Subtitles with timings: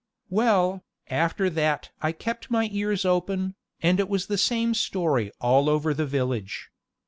[0.31, 5.69] Well, after that I kept my ears open, and it was the same story all
[5.69, 6.71] over the village.